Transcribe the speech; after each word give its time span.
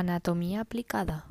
Anatomía 0.00 0.62
aplicada. 0.62 1.26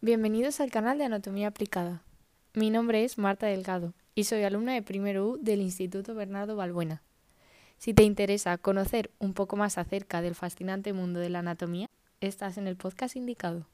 Bienvenidos 0.00 0.58
al 0.58 0.72
canal 0.72 0.98
de 0.98 1.04
Anatomía 1.04 1.46
aplicada. 1.46 2.02
Mi 2.52 2.70
nombre 2.70 3.04
es 3.04 3.16
Marta 3.16 3.46
Delgado 3.46 3.94
y 4.16 4.24
soy 4.24 4.42
alumna 4.42 4.74
de 4.74 4.82
primero 4.82 5.28
U 5.28 5.38
del 5.40 5.60
Instituto 5.60 6.16
Bernardo 6.16 6.56
Balbuena. 6.56 7.00
Si 7.78 7.94
te 7.94 8.02
interesa 8.02 8.58
conocer 8.58 9.12
un 9.20 9.34
poco 9.34 9.54
más 9.54 9.78
acerca 9.78 10.20
del 10.20 10.34
fascinante 10.34 10.92
mundo 10.92 11.20
de 11.20 11.30
la 11.30 11.38
anatomía, 11.38 11.88
estás 12.20 12.58
en 12.58 12.66
el 12.66 12.74
podcast 12.74 13.14
indicado. 13.14 13.68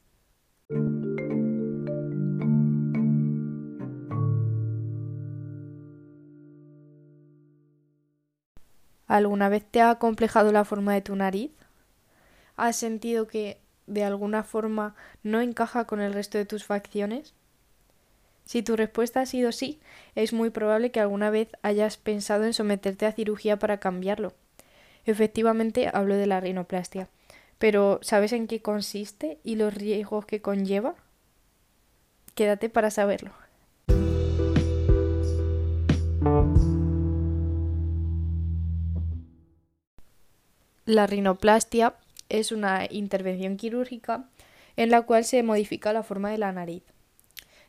¿Alguna 9.10 9.48
vez 9.48 9.64
te 9.68 9.80
ha 9.80 9.96
complejado 9.96 10.52
la 10.52 10.64
forma 10.64 10.94
de 10.94 11.00
tu 11.00 11.16
nariz? 11.16 11.50
¿Has 12.56 12.76
sentido 12.76 13.26
que 13.26 13.58
de 13.88 14.04
alguna 14.04 14.44
forma 14.44 14.94
no 15.24 15.40
encaja 15.40 15.84
con 15.84 16.00
el 16.00 16.12
resto 16.12 16.38
de 16.38 16.46
tus 16.46 16.64
facciones? 16.64 17.34
Si 18.44 18.62
tu 18.62 18.76
respuesta 18.76 19.20
ha 19.20 19.26
sido 19.26 19.50
sí, 19.50 19.80
es 20.14 20.32
muy 20.32 20.50
probable 20.50 20.92
que 20.92 21.00
alguna 21.00 21.28
vez 21.28 21.48
hayas 21.62 21.96
pensado 21.96 22.44
en 22.44 22.54
someterte 22.54 23.04
a 23.04 23.10
cirugía 23.10 23.58
para 23.58 23.80
cambiarlo. 23.80 24.32
Efectivamente, 25.04 25.90
hablo 25.92 26.14
de 26.14 26.28
la 26.28 26.38
rinoplastia. 26.38 27.08
Pero, 27.58 27.98
¿sabes 28.02 28.32
en 28.32 28.46
qué 28.46 28.62
consiste 28.62 29.40
y 29.42 29.56
los 29.56 29.74
riesgos 29.74 30.24
que 30.24 30.40
conlleva? 30.40 30.94
Quédate 32.36 32.68
para 32.68 32.92
saberlo. 32.92 33.32
La 40.90 41.06
rinoplastia 41.06 41.94
es 42.28 42.50
una 42.50 42.84
intervención 42.90 43.56
quirúrgica 43.56 44.24
en 44.76 44.90
la 44.90 45.02
cual 45.02 45.24
se 45.24 45.40
modifica 45.44 45.92
la 45.92 46.02
forma 46.02 46.32
de 46.32 46.38
la 46.38 46.50
nariz, 46.50 46.82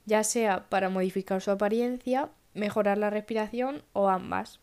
ya 0.07 0.23
sea 0.23 0.67
para 0.69 0.89
modificar 0.89 1.39
su 1.39 1.51
apariencia, 1.51 2.29
mejorar 2.55 2.97
la 2.97 3.11
respiración 3.11 3.83
o 3.93 4.09
ambas. 4.09 4.59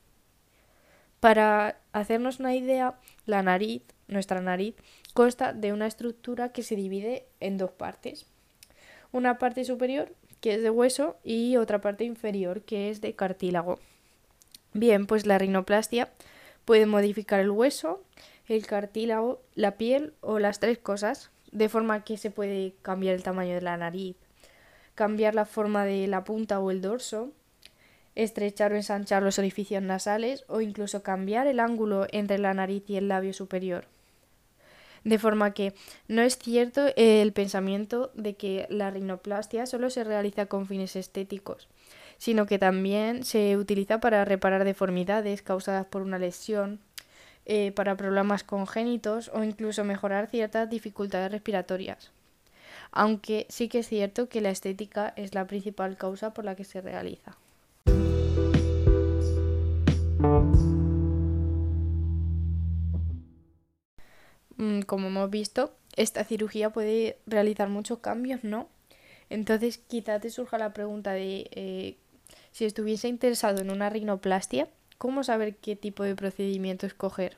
Para 1.20 1.78
hacernos 1.92 2.40
una 2.40 2.56
idea, 2.56 2.98
la 3.26 3.44
nariz, 3.44 3.82
nuestra 4.08 4.40
nariz, 4.40 4.74
consta 5.14 5.52
de 5.52 5.72
una 5.72 5.86
estructura 5.86 6.50
que 6.50 6.64
se 6.64 6.74
divide 6.74 7.26
en 7.38 7.58
dos 7.58 7.70
partes. 7.70 8.26
Una 9.12 9.38
parte 9.38 9.64
superior, 9.64 10.12
que 10.40 10.54
es 10.54 10.64
de 10.64 10.70
hueso, 10.70 11.16
y 11.22 11.56
otra 11.58 11.80
parte 11.80 12.02
inferior, 12.02 12.62
que 12.62 12.90
es 12.90 13.00
de 13.02 13.14
cartílago. 13.14 13.78
Bien, 14.72 15.06
pues 15.06 15.26
la 15.26 15.38
rinoplastia 15.38 16.10
puede 16.64 16.86
modificar 16.86 17.38
el 17.38 17.50
hueso, 17.50 18.02
el 18.48 18.66
cartílago, 18.66 19.42
la 19.54 19.76
piel 19.76 20.14
o 20.20 20.38
las 20.38 20.58
tres 20.58 20.78
cosas, 20.78 21.30
de 21.52 21.68
forma 21.68 22.04
que 22.04 22.16
se 22.16 22.30
puede 22.30 22.74
cambiar 22.82 23.14
el 23.14 23.22
tamaño 23.22 23.54
de 23.54 23.62
la 23.62 23.76
nariz, 23.76 24.16
cambiar 24.94 25.34
la 25.34 25.44
forma 25.44 25.84
de 25.84 26.06
la 26.06 26.24
punta 26.24 26.58
o 26.58 26.70
el 26.70 26.80
dorso, 26.80 27.30
estrechar 28.14 28.72
o 28.72 28.76
ensanchar 28.76 29.22
los 29.22 29.38
orificios 29.38 29.82
nasales 29.82 30.44
o 30.48 30.60
incluso 30.60 31.02
cambiar 31.02 31.46
el 31.46 31.60
ángulo 31.60 32.06
entre 32.10 32.38
la 32.38 32.52
nariz 32.52 32.82
y 32.88 32.96
el 32.96 33.08
labio 33.08 33.32
superior. 33.32 33.84
De 35.04 35.18
forma 35.18 35.54
que 35.54 35.74
no 36.08 36.22
es 36.22 36.36
cierto 36.36 36.86
el 36.96 37.32
pensamiento 37.32 38.10
de 38.14 38.34
que 38.34 38.66
la 38.70 38.90
rinoplastia 38.90 39.66
solo 39.66 39.90
se 39.90 40.02
realiza 40.02 40.46
con 40.46 40.66
fines 40.66 40.96
estéticos, 40.96 41.68
sino 42.18 42.46
que 42.46 42.58
también 42.58 43.24
se 43.24 43.56
utiliza 43.56 44.00
para 44.00 44.24
reparar 44.24 44.64
deformidades 44.64 45.42
causadas 45.42 45.86
por 45.86 46.02
una 46.02 46.18
lesión, 46.18 46.80
eh, 47.50 47.72
para 47.72 47.96
problemas 47.96 48.44
congénitos 48.44 49.30
o 49.32 49.42
incluso 49.42 49.82
mejorar 49.82 50.28
ciertas 50.28 50.68
dificultades 50.68 51.32
respiratorias. 51.32 52.10
Aunque 52.92 53.46
sí 53.48 53.70
que 53.70 53.78
es 53.78 53.88
cierto 53.88 54.28
que 54.28 54.42
la 54.42 54.50
estética 54.50 55.14
es 55.16 55.34
la 55.34 55.46
principal 55.46 55.96
causa 55.96 56.34
por 56.34 56.44
la 56.44 56.54
que 56.56 56.64
se 56.64 56.82
realiza. 56.82 57.38
Mm, 64.58 64.82
como 64.82 65.06
hemos 65.06 65.30
visto, 65.30 65.72
esta 65.96 66.24
cirugía 66.24 66.68
puede 66.68 67.18
realizar 67.26 67.70
muchos 67.70 68.00
cambios, 68.00 68.44
¿no? 68.44 68.68
Entonces 69.30 69.78
quizá 69.78 70.20
te 70.20 70.28
surja 70.28 70.58
la 70.58 70.74
pregunta 70.74 71.12
de 71.12 71.48
eh, 71.52 71.96
si 72.52 72.66
estuviese 72.66 73.08
interesado 73.08 73.62
en 73.62 73.70
una 73.70 73.88
rinoplastia, 73.88 74.68
¿Cómo 74.98 75.22
saber 75.22 75.54
qué 75.54 75.76
tipo 75.76 76.02
de 76.02 76.16
procedimiento 76.16 76.84
escoger? 76.84 77.36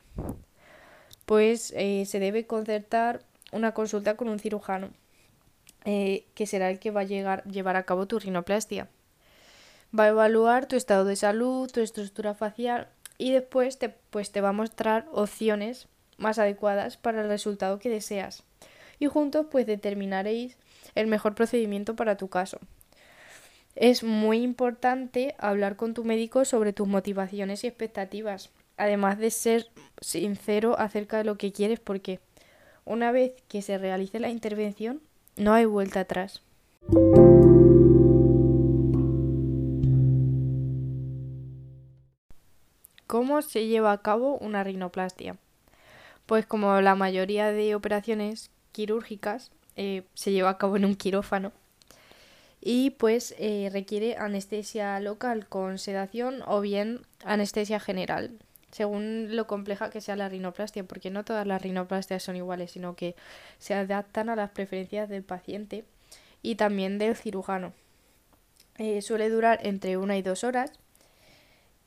Pues 1.26 1.74
eh, 1.76 2.06
se 2.06 2.18
debe 2.18 2.46
concertar 2.46 3.20
una 3.52 3.74
consulta 3.74 4.16
con 4.16 4.30
un 4.30 4.38
cirujano, 4.38 4.88
eh, 5.84 6.24
que 6.34 6.46
será 6.46 6.70
el 6.70 6.78
que 6.78 6.90
va 6.90 7.02
a 7.02 7.04
llegar, 7.04 7.44
llevar 7.44 7.76
a 7.76 7.82
cabo 7.82 8.06
tu 8.06 8.18
rinoplastia. 8.18 8.88
Va 9.96 10.04
a 10.04 10.08
evaluar 10.08 10.66
tu 10.66 10.76
estado 10.76 11.04
de 11.04 11.16
salud, 11.16 11.70
tu 11.70 11.80
estructura 11.80 12.32
facial 12.32 12.88
y 13.18 13.32
después 13.32 13.78
te, 13.78 13.90
pues 13.90 14.32
te 14.32 14.40
va 14.40 14.48
a 14.48 14.52
mostrar 14.52 15.06
opciones 15.12 15.86
más 16.16 16.38
adecuadas 16.38 16.96
para 16.96 17.20
el 17.20 17.28
resultado 17.28 17.78
que 17.78 17.90
deseas. 17.90 18.42
Y 18.98 19.06
juntos 19.06 19.46
pues 19.50 19.66
determinaréis 19.66 20.56
el 20.94 21.08
mejor 21.08 21.34
procedimiento 21.34 21.94
para 21.94 22.16
tu 22.16 22.28
caso. 22.28 22.58
Es 23.76 24.02
muy 24.02 24.42
importante 24.42 25.34
hablar 25.38 25.76
con 25.76 25.94
tu 25.94 26.04
médico 26.04 26.44
sobre 26.44 26.72
tus 26.72 26.88
motivaciones 26.88 27.62
y 27.62 27.68
expectativas, 27.68 28.50
además 28.76 29.18
de 29.18 29.30
ser 29.30 29.68
sincero 30.00 30.78
acerca 30.78 31.18
de 31.18 31.24
lo 31.24 31.36
que 31.38 31.52
quieres 31.52 31.78
porque 31.78 32.20
una 32.84 33.12
vez 33.12 33.32
que 33.48 33.62
se 33.62 33.78
realice 33.78 34.18
la 34.18 34.28
intervención 34.28 35.00
no 35.36 35.52
hay 35.52 35.66
vuelta 35.66 36.00
atrás. 36.00 36.42
¿Cómo 43.06 43.42
se 43.42 43.66
lleva 43.66 43.92
a 43.92 44.02
cabo 44.02 44.36
una 44.38 44.64
rinoplastia? 44.64 45.36
Pues 46.26 46.46
como 46.46 46.80
la 46.80 46.94
mayoría 46.94 47.50
de 47.52 47.74
operaciones 47.74 48.50
quirúrgicas 48.72 49.50
eh, 49.76 50.04
se 50.14 50.32
lleva 50.32 50.50
a 50.50 50.58
cabo 50.58 50.76
en 50.76 50.84
un 50.84 50.94
quirófano, 50.94 51.52
y 52.60 52.90
pues 52.90 53.34
eh, 53.38 53.70
requiere 53.72 54.16
anestesia 54.16 55.00
local 55.00 55.46
con 55.48 55.78
sedación 55.78 56.42
o 56.46 56.60
bien 56.60 57.00
anestesia 57.24 57.80
general, 57.80 58.38
según 58.70 59.34
lo 59.34 59.46
compleja 59.46 59.90
que 59.90 60.00
sea 60.00 60.16
la 60.16 60.28
rinoplastia, 60.28 60.84
porque 60.84 61.10
no 61.10 61.24
todas 61.24 61.46
las 61.46 61.62
rinoplastias 61.62 62.22
son 62.22 62.36
iguales, 62.36 62.72
sino 62.72 62.96
que 62.96 63.16
se 63.58 63.74
adaptan 63.74 64.28
a 64.28 64.36
las 64.36 64.50
preferencias 64.50 65.08
del 65.08 65.22
paciente 65.22 65.84
y 66.42 66.56
también 66.56 66.98
del 66.98 67.16
cirujano. 67.16 67.72
Eh, 68.78 69.02
suele 69.02 69.28
durar 69.28 69.60
entre 69.62 69.96
una 69.96 70.16
y 70.16 70.22
dos 70.22 70.44
horas 70.44 70.72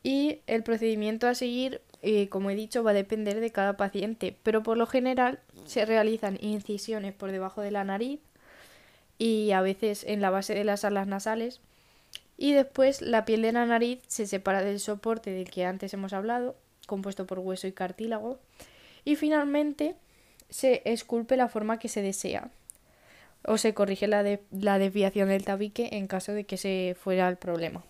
y 0.03 0.41
el 0.47 0.63
procedimiento 0.63 1.28
a 1.28 1.35
seguir, 1.35 1.81
eh, 2.01 2.29
como 2.29 2.50
he 2.50 2.55
dicho, 2.55 2.84
va 2.84 2.91
a 2.91 2.95
depender 2.95 3.40
de 3.40 3.51
cada 3.51 3.78
paciente, 3.78 4.35
pero 4.44 4.63
por 4.63 4.78
lo 4.78 4.85
general 4.85 5.40
se 5.66 5.85
realizan 5.85 6.38
incisiones 6.41 7.13
por 7.13 7.31
debajo 7.31 7.61
de 7.61 7.72
la 7.72 7.84
nariz 7.84 8.19
y 9.23 9.53
a 9.53 9.61
veces 9.61 10.03
en 10.03 10.19
la 10.19 10.31
base 10.31 10.53
de 10.53 10.66
las 10.66 10.84
alas 10.84 11.07
nasales. 11.07 11.61
Y 12.35 12.51
después 12.51 13.01
la 13.01 13.23
piel 13.23 13.41
de 13.41 13.53
la 13.53 13.66
nariz 13.66 14.01
se 14.07 14.28
separa 14.28 14.61
del 14.61 14.81
soporte 14.81 15.31
del 15.31 15.50
que 15.50 15.63
antes 15.63 15.94
hemos 15.94 16.11
hablado, 16.11 16.57
compuesto 16.88 17.25
por 17.25 17.39
hueso 17.39 17.66
y 17.67 17.72
cartílago. 17.72 18.38
Y 19.06 19.16
finalmente 19.16 19.95
se 20.50 20.81
esculpe 20.84 21.38
la 21.38 21.47
forma 21.47 21.79
que 21.79 21.88
se 21.88 22.01
desea. 22.01 22.50
O 23.45 23.57
se 23.57 23.73
corrige 23.73 24.07
la, 24.07 24.25
la 24.51 24.78
desviación 24.78 25.29
del 25.29 25.45
tabique 25.45 25.87
en 25.93 26.08
caso 26.08 26.34
de 26.34 26.43
que 26.43 26.58
se 26.58 26.93
fuera 26.99 27.29
el 27.29 27.37
problema. 27.37 27.81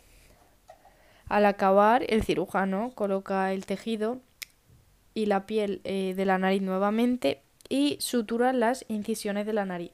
Al 1.30 1.48
acabar, 1.48 2.06
el 2.10 2.22
cirujano 2.22 2.92
coloca 2.94 3.52
el 3.54 3.66
tejido 3.66 4.20
y 5.16 5.26
la 5.26 5.48
piel 5.48 5.82
eh, 5.84 6.14
de 6.16 6.26
la 6.26 6.38
nariz 6.38 6.62
nuevamente 6.62 7.42
y 7.70 7.98
sutura 8.00 8.54
las 8.54 8.86
incisiones 8.88 9.48
de 9.48 9.54
la 9.54 9.66
nariz. 9.66 9.94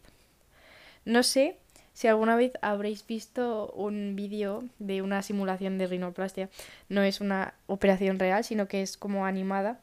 No 1.06 1.24
sé 1.24 1.58
si 1.94 2.08
alguna 2.08 2.36
vez 2.36 2.54
habréis 2.62 3.06
visto 3.06 3.72
un 3.76 4.16
vídeo 4.16 4.64
de 4.80 5.02
una 5.02 5.22
simulación 5.22 5.78
de 5.78 5.88
rinoplastia. 5.88 6.50
No 6.88 7.02
es 7.02 7.20
una 7.20 7.54
operación 7.68 8.20
real, 8.20 8.44
sino 8.44 8.68
que 8.68 8.82
es 8.82 8.96
como 8.96 9.26
animada. 9.26 9.80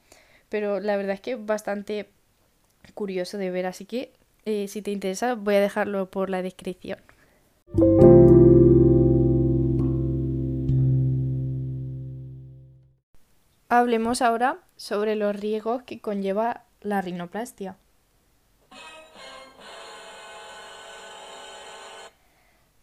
Pero 0.49 0.81
la 0.81 0.97
verdad 0.97 1.15
es 1.15 1.21
que 1.21 1.33
es 1.33 1.45
bastante 1.45 2.09
curioso 2.95 3.37
de 3.39 3.51
ver. 3.51 3.67
Así 3.67 3.85
que 3.85 4.13
eh, 4.47 4.69
si 4.69 4.81
te 4.81 4.93
interesa 4.93 5.35
voy 5.35 5.57
a 5.57 5.61
dejarlo 5.61 6.11
por 6.11 6.31
la 6.31 6.41
descripción. 6.41 6.99
Hablemos 13.69 14.23
ahora 14.23 14.61
sobre 14.77 15.17
los 15.17 15.35
riesgos 15.35 15.83
que 15.83 16.01
conlleva 16.01 16.62
la 16.81 17.03
rinoplastia. 17.03 17.77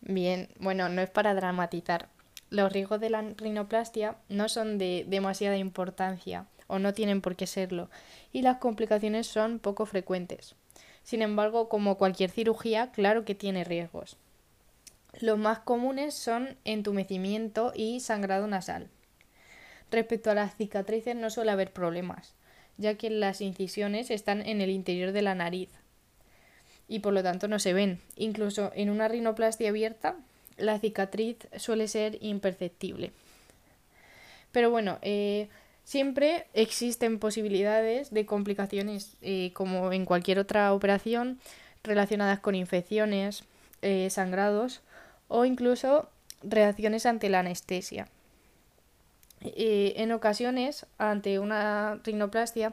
Bien, 0.05 0.50
bueno, 0.59 0.89
no 0.89 1.01
es 1.01 1.09
para 1.09 1.33
dramatizar. 1.33 2.09
los 2.50 2.71
riesgos 2.71 3.00
de 3.00 3.09
la 3.09 3.21
rinoplastia 3.21 4.17
no 4.29 4.47
son 4.50 4.77
de 4.77 5.05
demasiada 5.07 5.57
importancia 5.57 6.45
o 6.67 6.77
no 6.77 6.94
tienen 6.94 7.21
por 7.21 7.35
qué 7.35 7.47
serlo 7.47 7.89
y 8.31 8.41
las 8.41 8.57
complicaciones 8.57 9.27
son 9.27 9.59
poco 9.59 9.85
frecuentes. 9.85 10.55
Sin 11.03 11.21
embargo, 11.21 11.69
como 11.69 11.97
cualquier 11.97 12.29
cirugía, 12.29 12.91
claro 12.91 13.23
que 13.23 13.33
tiene 13.33 13.63
riesgos. 13.63 14.17
Los 15.19 15.39
más 15.39 15.59
comunes 15.59 16.13
son 16.13 16.57
entumecimiento 16.65 17.71
y 17.73 18.01
sangrado 18.01 18.45
nasal. 18.45 18.89
Respecto 19.89 20.31
a 20.31 20.35
las 20.35 20.55
cicatrices 20.55 21.15
no 21.15 21.29
suele 21.29 21.51
haber 21.51 21.71
problemas, 21.71 22.35
ya 22.77 22.95
que 22.95 23.09
las 23.09 23.39
incisiones 23.41 24.11
están 24.11 24.45
en 24.45 24.59
el 24.59 24.69
interior 24.69 25.11
de 25.13 25.21
la 25.21 25.33
nariz 25.33 25.69
y 26.88 27.00
por 27.00 27.13
lo 27.13 27.24
tanto 27.24 27.47
no 27.47 27.59
se 27.59 27.74
ven. 27.74 28.00
Incluso 28.15 28.71
en 28.75 28.89
una 28.89 29.07
rinoplastia 29.07 29.69
abierta, 29.69 30.15
la 30.57 30.80
cicatriz 30.80 31.38
suele 31.57 31.88
ser 31.88 32.18
imperceptible. 32.21 33.12
Pero 34.51 34.69
bueno, 34.69 35.00
eh, 35.01 35.50
siempre 35.83 36.45
existen 36.53 37.19
posibilidades 37.19 38.12
de 38.12 38.25
complicaciones, 38.25 39.18
eh, 39.21 39.51
como 39.53 39.91
en 39.91 40.06
cualquier 40.06 40.39
otra 40.39 40.74
operación, 40.74 41.39
relacionadas 41.83 42.39
con 42.39 42.56
infecciones, 42.56 43.44
eh, 43.81 44.09
sangrados 44.09 44.81
o 45.27 45.44
incluso 45.44 46.07
reacciones 46.44 47.06
ante 47.06 47.29
la 47.29 47.39
anestesia. 47.39 48.07
en 49.45 50.13
ocasiones, 50.13 50.86
ante 50.97 51.38
una 51.38 52.00
rinoplastia, 52.06 52.71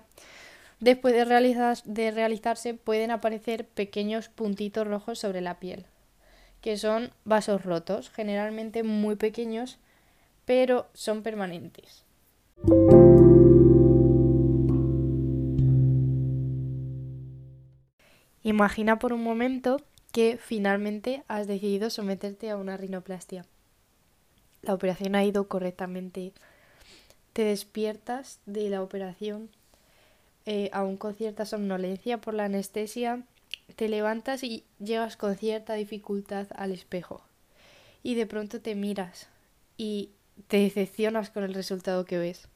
después 0.80 1.14
de, 1.14 2.10
realizarse 2.10 2.74
pueden 2.74 3.10
aparecer 3.10 3.66
pequeños 3.66 4.28
puntitos 4.28 4.86
rojos 4.86 5.18
sobre 5.18 5.40
la 5.40 5.60
piel, 5.60 5.86
que 6.60 6.76
son 6.76 7.10
vasos 7.24 7.64
rotos, 7.64 8.10
generalmente 8.10 8.82
muy 8.82 9.16
pequeños, 9.16 9.78
pero 10.44 10.88
son 10.94 11.22
permanentes. 11.22 12.04
Imagina 18.42 18.98
por 18.98 19.12
un 19.12 19.22
momento 19.22 19.80
que 20.12 20.38
finalmente 20.42 21.22
has 21.28 21.46
decidido 21.46 21.90
someterte 21.90 22.50
a 22.50 22.56
una 22.56 22.76
rinoplastia. 22.76 23.44
La 24.62 24.74
operación 24.74 25.14
ha 25.14 25.24
ido 25.24 25.46
correctamente. 25.46 26.32
Te 27.32 27.44
despiertas 27.44 28.40
de 28.46 28.68
la 28.70 28.82
operación 28.82 29.50
eh, 30.46 30.70
aún 30.72 30.96
con 30.96 31.14
cierta 31.14 31.44
somnolencia 31.44 32.20
por 32.20 32.34
la 32.34 32.44
anestesia. 32.44 33.22
Te 33.76 33.88
levantas 33.88 34.42
y 34.42 34.64
llegas 34.78 35.16
con 35.16 35.36
cierta 35.36 35.74
dificultad 35.74 36.46
al 36.54 36.72
espejo. 36.72 37.22
Y 38.02 38.14
de 38.14 38.26
pronto 38.26 38.60
te 38.60 38.74
miras 38.74 39.28
y 39.76 40.10
te 40.48 40.58
decepcionas 40.58 41.30
con 41.30 41.44
el 41.44 41.54
resultado 41.54 42.04
que 42.04 42.18
ves. 42.18 42.48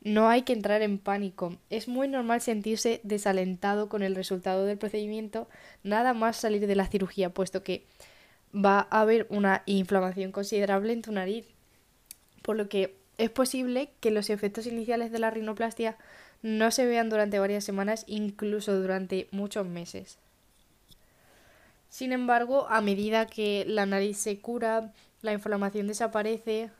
No 0.00 0.28
hay 0.28 0.42
que 0.42 0.52
entrar 0.52 0.82
en 0.82 0.98
pánico. 0.98 1.56
Es 1.68 1.88
muy 1.88 2.06
normal 2.06 2.40
sentirse 2.40 3.00
desalentado 3.02 3.88
con 3.88 4.02
el 4.02 4.14
resultado 4.14 4.64
del 4.64 4.78
procedimiento, 4.78 5.48
nada 5.82 6.14
más 6.14 6.36
salir 6.36 6.66
de 6.66 6.76
la 6.76 6.86
cirugía, 6.86 7.30
puesto 7.30 7.62
que 7.62 7.86
va 8.54 8.86
a 8.90 9.00
haber 9.00 9.26
una 9.30 9.62
inflamación 9.66 10.30
considerable 10.30 10.92
en 10.92 11.02
tu 11.02 11.12
nariz. 11.12 11.46
Por 12.42 12.56
lo 12.56 12.68
que 12.68 12.96
es 13.18 13.30
posible 13.30 13.90
que 14.00 14.10
los 14.10 14.30
efectos 14.30 14.66
iniciales 14.66 15.10
de 15.10 15.18
la 15.18 15.30
rinoplastia 15.30 15.96
no 16.42 16.70
se 16.70 16.86
vean 16.86 17.08
durante 17.08 17.38
varias 17.38 17.64
semanas, 17.64 18.04
incluso 18.06 18.78
durante 18.80 19.28
muchos 19.30 19.66
meses. 19.66 20.18
Sin 21.88 22.12
embargo, 22.12 22.66
a 22.68 22.80
medida 22.80 23.26
que 23.26 23.64
la 23.66 23.86
nariz 23.86 24.18
se 24.18 24.38
cura, 24.40 24.92
la 25.22 25.32
inflamación 25.32 25.86
desaparece, 25.86 26.70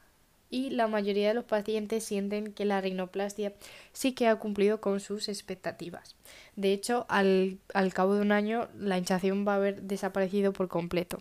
y 0.50 0.70
la 0.70 0.87
mayoría 0.87 1.29
de 1.29 1.35
los 1.35 1.44
pacientes 1.44 2.05
sienten 2.05 2.53
que 2.53 2.64
la 2.64 2.81
rinoplastia 2.81 3.53
sí 3.93 4.12
que 4.12 4.29
ha 4.29 4.37
cumplido 4.37 4.81
con 4.81 5.00
sus 5.00 5.29
expectativas. 5.29 6.14
De 6.55 6.73
hecho, 6.73 7.06
al, 7.08 7.58
al 7.75 7.93
cabo 7.93 8.14
de 8.14 8.23
un 8.23 8.32
año 8.32 8.69
la 8.79 8.99
hinchación 8.99 9.47
va 9.47 9.55
a 9.55 9.56
haber 9.56 9.82
desaparecido 9.82 10.53
por 10.53 10.69
completo. 10.69 11.19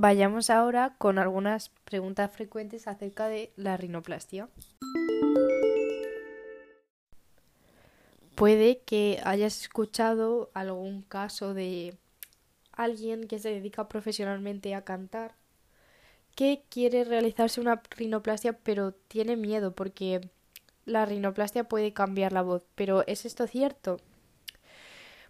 Vayamos 0.00 0.48
ahora 0.48 0.94
con 0.96 1.18
algunas 1.18 1.70
preguntas 1.84 2.30
frecuentes 2.30 2.86
acerca 2.86 3.26
de 3.26 3.52
la 3.56 3.76
rinoplastia. 3.76 4.48
Puede 8.36 8.78
que 8.82 9.20
hayas 9.24 9.60
escuchado 9.60 10.52
algún 10.54 11.02
caso 11.02 11.52
de 11.52 11.98
alguien 12.70 13.26
que 13.26 13.40
se 13.40 13.48
dedica 13.50 13.88
profesionalmente 13.88 14.76
a 14.76 14.84
cantar 14.84 15.34
que 16.36 16.62
quiere 16.68 17.02
realizarse 17.02 17.60
una 17.60 17.82
rinoplastia 17.90 18.52
pero 18.52 18.92
tiene 18.92 19.34
miedo 19.34 19.74
porque 19.74 20.30
la 20.84 21.06
rinoplastia 21.06 21.64
puede 21.64 21.92
cambiar 21.92 22.32
la 22.32 22.42
voz. 22.42 22.62
Pero 22.76 23.04
¿es 23.08 23.24
esto 23.24 23.48
cierto? 23.48 23.98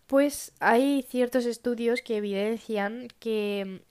Pues 0.06 0.52
hay 0.60 1.06
ciertos 1.08 1.46
estudios 1.46 2.02
que 2.02 2.18
evidencian 2.18 3.08
que 3.18 3.87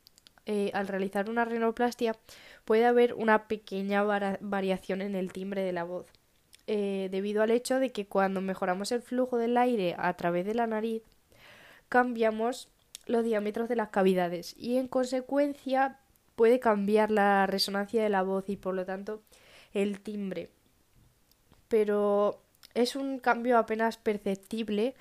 eh, 0.50 0.72
al 0.74 0.88
realizar 0.88 1.30
una 1.30 1.44
rinoplastia 1.44 2.16
puede 2.64 2.86
haber 2.86 3.14
una 3.14 3.50
pequeña 3.50 4.02
variación 4.40 5.02
en 5.02 5.14
el 5.14 5.34
timbre 5.34 5.62
de 5.62 5.74
la 5.74 5.84
voz. 5.84 6.08
Eh, 6.68 7.10
debido 7.12 7.44
al 7.44 7.52
hecho 7.52 7.80
de 7.80 7.92
que 7.92 8.08
cuando 8.08 8.40
mejoramos 8.40 8.94
el 8.94 9.02
flujo 9.02 9.38
del 9.38 9.58
aire 9.58 9.94
a 9.98 10.14
través 10.16 10.46
de 10.46 10.54
la 10.54 10.66
nariz, 10.66 11.04
cambiamos 11.90 12.70
los 13.08 13.26
diámetros 13.26 13.68
de 13.68 13.76
las 13.76 13.90
cavidades 13.90 14.56
y 14.58 14.78
en 14.78 14.88
consecuencia 14.88 16.00
puede 16.38 16.62
cambiar 16.62 17.12
la 17.12 17.46
resonancia 17.46 18.02
de 18.02 18.10
la 18.10 18.24
voz 18.24 18.48
y 18.48 18.56
por 18.56 18.74
lo 18.74 18.86
tanto 18.86 19.22
el 19.74 20.00
timbre. 20.00 20.50
Pero 21.68 22.40
es 22.74 22.96
un 22.96 23.20
cambio 23.20 23.58
apenas 23.58 23.98
perceptible 23.98 24.96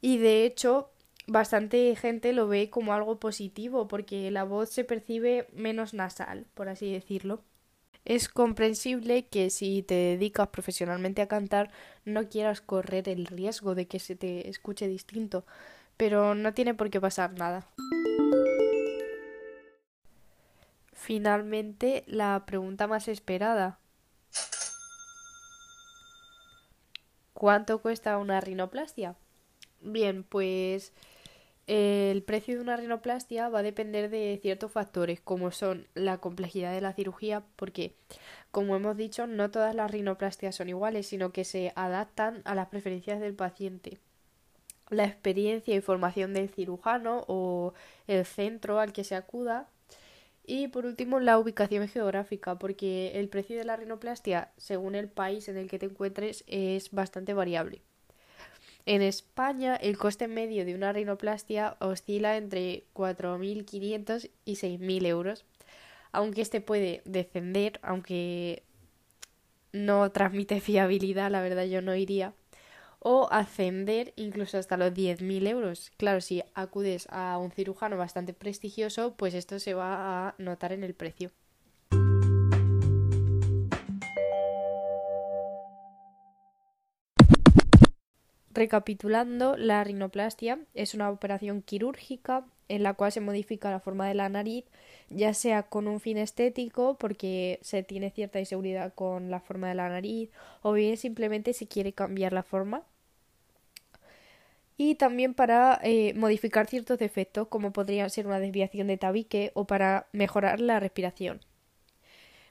y 0.00 0.16
de 0.16 0.46
hecho 0.46 0.90
bastante 1.26 1.94
gente 1.96 2.32
lo 2.32 2.48
ve 2.48 2.70
como 2.70 2.92
algo 2.92 3.18
positivo 3.18 3.88
porque 3.88 4.30
la 4.30 4.44
voz 4.44 4.70
se 4.70 4.84
percibe 4.84 5.48
menos 5.52 5.94
nasal, 5.94 6.46
por 6.54 6.68
así 6.68 6.92
decirlo. 6.92 7.42
Es 8.04 8.28
comprensible 8.28 9.26
que 9.26 9.50
si 9.50 9.82
te 9.82 9.94
dedicas 9.94 10.48
profesionalmente 10.48 11.22
a 11.22 11.26
cantar 11.26 11.70
no 12.04 12.28
quieras 12.28 12.60
correr 12.60 13.08
el 13.08 13.26
riesgo 13.26 13.74
de 13.74 13.88
que 13.88 13.98
se 13.98 14.14
te 14.14 14.48
escuche 14.48 14.86
distinto, 14.86 15.44
pero 15.96 16.36
no 16.36 16.54
tiene 16.54 16.74
por 16.74 16.88
qué 16.90 17.00
pasar 17.00 17.32
nada. 17.32 17.66
Finalmente, 20.92 22.04
la 22.06 22.44
pregunta 22.46 22.86
más 22.86 23.08
esperada. 23.08 23.78
¿Cuánto 27.32 27.82
cuesta 27.82 28.18
una 28.18 28.40
rinoplastia? 28.40 29.14
Bien, 29.80 30.22
pues 30.24 30.92
el 31.66 32.22
precio 32.22 32.54
de 32.54 32.60
una 32.60 32.76
rinoplastia 32.76 33.48
va 33.48 33.58
a 33.58 33.62
depender 33.64 34.08
de 34.08 34.38
ciertos 34.40 34.70
factores, 34.70 35.20
como 35.20 35.50
son 35.50 35.88
la 35.94 36.18
complejidad 36.18 36.72
de 36.72 36.80
la 36.80 36.92
cirugía, 36.92 37.44
porque, 37.56 37.96
como 38.52 38.76
hemos 38.76 38.96
dicho, 38.96 39.26
no 39.26 39.50
todas 39.50 39.74
las 39.74 39.90
rinoplastias 39.90 40.54
son 40.54 40.68
iguales, 40.68 41.08
sino 41.08 41.32
que 41.32 41.44
se 41.44 41.72
adaptan 41.74 42.42
a 42.44 42.54
las 42.54 42.68
preferencias 42.68 43.20
del 43.20 43.34
paciente. 43.34 43.98
La 44.90 45.04
experiencia 45.04 45.74
y 45.74 45.80
formación 45.80 46.32
del 46.32 46.48
cirujano 46.48 47.24
o 47.26 47.74
el 48.06 48.24
centro 48.24 48.78
al 48.78 48.92
que 48.92 49.02
se 49.02 49.16
acuda. 49.16 49.68
Y 50.44 50.68
por 50.68 50.86
último, 50.86 51.18
la 51.18 51.38
ubicación 51.40 51.88
geográfica, 51.88 52.56
porque 52.56 53.18
el 53.18 53.28
precio 53.28 53.58
de 53.58 53.64
la 53.64 53.76
rinoplastia, 53.76 54.52
según 54.56 54.94
el 54.94 55.08
país 55.08 55.48
en 55.48 55.56
el 55.56 55.68
que 55.68 55.80
te 55.80 55.86
encuentres, 55.86 56.44
es 56.46 56.92
bastante 56.92 57.34
variable. 57.34 57.82
En 58.86 59.02
España, 59.02 59.74
el 59.74 59.98
coste 59.98 60.28
medio 60.28 60.64
de 60.64 60.76
una 60.76 60.92
rinoplastia 60.92 61.76
oscila 61.80 62.36
entre 62.36 62.84
4.500 62.94 64.30
y 64.44 64.54
6.000 64.54 65.06
euros, 65.06 65.44
aunque 66.12 66.40
este 66.40 66.60
puede 66.60 67.02
descender, 67.04 67.80
aunque 67.82 68.62
no 69.72 70.10
transmite 70.12 70.60
fiabilidad, 70.60 71.32
la 71.32 71.42
verdad 71.42 71.64
yo 71.64 71.82
no 71.82 71.96
iría, 71.96 72.32
o 73.00 73.28
ascender 73.32 74.12
incluso 74.14 74.56
hasta 74.56 74.76
los 74.76 74.92
10.000 74.94 75.48
euros. 75.48 75.90
Claro, 75.96 76.20
si 76.20 76.44
acudes 76.54 77.08
a 77.10 77.38
un 77.38 77.50
cirujano 77.50 77.96
bastante 77.96 78.34
prestigioso, 78.34 79.16
pues 79.16 79.34
esto 79.34 79.58
se 79.58 79.74
va 79.74 80.28
a 80.28 80.34
notar 80.38 80.72
en 80.72 80.84
el 80.84 80.94
precio. 80.94 81.32
Recapitulando, 88.56 89.54
la 89.58 89.84
rinoplastia 89.84 90.58
es 90.72 90.94
una 90.94 91.10
operación 91.10 91.60
quirúrgica 91.60 92.46
en 92.68 92.82
la 92.82 92.94
cual 92.94 93.12
se 93.12 93.20
modifica 93.20 93.70
la 93.70 93.80
forma 93.80 94.08
de 94.08 94.14
la 94.14 94.30
nariz, 94.30 94.64
ya 95.10 95.34
sea 95.34 95.64
con 95.64 95.86
un 95.86 96.00
fin 96.00 96.16
estético, 96.16 96.96
porque 96.96 97.58
se 97.60 97.82
tiene 97.82 98.10
cierta 98.10 98.40
inseguridad 98.40 98.94
con 98.94 99.30
la 99.30 99.40
forma 99.40 99.68
de 99.68 99.74
la 99.74 99.90
nariz, 99.90 100.30
o 100.62 100.72
bien 100.72 100.96
simplemente 100.96 101.52
se 101.52 101.68
quiere 101.68 101.92
cambiar 101.92 102.32
la 102.32 102.42
forma. 102.42 102.82
y 104.78 104.94
también 104.94 105.34
para 105.34 105.78
eh, 105.82 106.14
modificar 106.14 106.66
ciertos 106.66 106.98
defectos 106.98 107.48
como 107.48 107.72
podrían 107.72 108.10
ser 108.10 108.26
una 108.26 108.40
desviación 108.40 108.86
de 108.86 108.96
tabique 108.98 109.50
o 109.54 109.66
para 109.66 110.06
mejorar 110.12 110.60
la 110.60 110.80
respiración. 110.80 111.40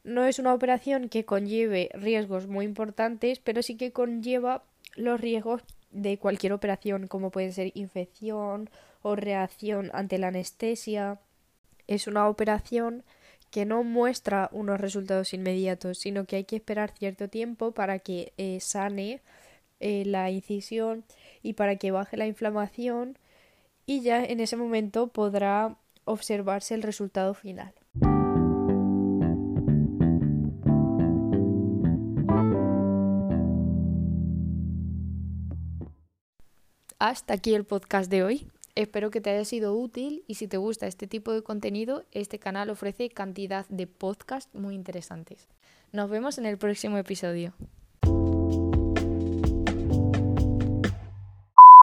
No 0.03 0.25
es 0.25 0.38
una 0.39 0.53
operación 0.53 1.09
que 1.09 1.25
conlleve 1.25 1.89
riesgos 1.93 2.47
muy 2.47 2.65
importantes, 2.65 3.39
pero 3.39 3.63
sí 3.63 3.75
que 3.77 3.91
conlleva 3.91 4.63
los 4.95 5.19
riesgos 5.19 5.63
de 5.95 6.17
cualquier 6.17 6.53
operación, 6.53 7.07
como 7.07 7.31
pueden 7.31 7.53
ser 7.53 7.71
infección 7.73 8.69
o 9.01 9.15
reacción 9.15 9.89
ante 9.93 10.17
la 10.17 10.27
anestesia. 10.27 11.19
Es 11.87 12.07
una 12.07 12.27
operación 12.27 13.03
que 13.49 13.65
no 13.65 13.83
muestra 13.83 14.49
unos 14.51 14.81
resultados 14.81 15.33
inmediatos, 15.33 15.99
sino 15.99 16.25
que 16.25 16.35
hay 16.35 16.43
que 16.43 16.57
esperar 16.57 16.91
cierto 16.91 17.29
tiempo 17.29 17.71
para 17.71 17.99
que 17.99 18.33
eh, 18.37 18.59
sane 18.59 19.21
eh, 19.79 20.03
la 20.05 20.29
incisión 20.29 21.05
y 21.41 21.53
para 21.53 21.77
que 21.77 21.91
baje 21.91 22.17
la 22.17 22.27
inflamación 22.27 23.17
y 23.85 24.01
ya 24.01 24.23
en 24.23 24.39
ese 24.41 24.57
momento 24.57 25.07
podrá 25.07 25.77
observarse 26.03 26.75
el 26.75 26.83
resultado 26.83 27.33
final. 27.33 27.73
Hasta 36.99 37.33
aquí 37.33 37.53
el 37.53 37.65
podcast 37.65 38.09
de 38.09 38.23
hoy. 38.23 38.47
Espero 38.73 39.11
que 39.11 39.19
te 39.19 39.29
haya 39.29 39.43
sido 39.43 39.75
útil 39.75 40.23
y 40.27 40.35
si 40.35 40.47
te 40.47 40.55
gusta 40.55 40.87
este 40.87 41.07
tipo 41.07 41.33
de 41.33 41.43
contenido, 41.43 42.05
este 42.13 42.39
canal 42.39 42.69
ofrece 42.69 43.09
cantidad 43.09 43.65
de 43.67 43.85
podcasts 43.85 44.55
muy 44.55 44.75
interesantes. 44.75 45.49
Nos 45.91 46.09
vemos 46.09 46.37
en 46.37 46.45
el 46.45 46.57
próximo 46.57 46.97
episodio. 46.97 47.53